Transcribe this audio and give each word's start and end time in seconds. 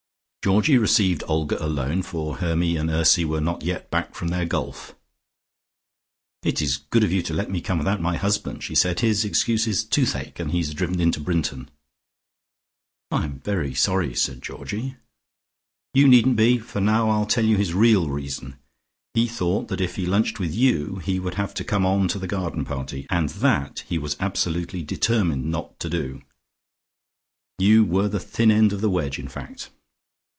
Georgie 0.43 0.79
received 0.79 1.23
Olga 1.27 1.63
alone, 1.63 2.01
for 2.01 2.37
Hermy 2.37 2.75
and 2.75 2.89
Ursy 2.89 3.23
were 3.23 3.39
not 3.39 3.61
yet 3.61 3.91
back 3.91 4.15
from 4.15 4.29
their 4.29 4.43
golf. 4.43 4.95
"It 6.41 6.63
is 6.63 6.77
good 6.77 7.03
of 7.03 7.11
you 7.11 7.21
to 7.21 7.33
let 7.35 7.51
me 7.51 7.61
come 7.61 7.77
without 7.77 8.01
my 8.01 8.17
husband," 8.17 8.63
she 8.63 8.73
said. 8.73 9.01
"His 9.01 9.23
excuse 9.23 9.67
is 9.67 9.83
toothache 9.83 10.39
and 10.39 10.49
he 10.49 10.57
has 10.57 10.73
driven 10.73 10.99
into 10.99 11.19
Brinton" 11.19 11.69
"I'm 13.11 13.41
very 13.41 13.75
sorry," 13.75 14.15
said 14.15 14.41
Georgie. 14.41 14.95
"You 15.93 16.07
needn't 16.07 16.37
be, 16.37 16.57
for 16.57 16.81
now 16.81 17.11
I'll 17.11 17.27
tell 17.27 17.45
you 17.45 17.57
his 17.57 17.75
real 17.75 18.09
reason. 18.09 18.57
He 19.13 19.27
thought 19.27 19.67
that 19.67 19.79
if 19.79 19.95
he 19.95 20.07
lunched 20.07 20.39
with 20.39 20.55
you 20.55 20.95
he 20.95 21.19
would 21.19 21.35
have 21.35 21.53
to 21.53 21.63
come 21.63 21.85
on 21.85 22.07
to 22.07 22.17
the 22.17 22.25
garden 22.25 22.65
party, 22.65 23.05
and 23.11 23.29
that 23.29 23.81
he 23.87 23.99
was 23.99 24.17
absolutely 24.19 24.81
determined 24.81 25.45
not 25.51 25.79
to 25.81 25.87
do. 25.87 26.23
You 27.59 27.85
were 27.85 28.07
the 28.07 28.19
thin 28.19 28.49
edge 28.49 28.73
of 28.73 28.81
the 28.81 28.89
wedge, 28.89 29.19
in 29.19 29.27
fact. 29.27 29.69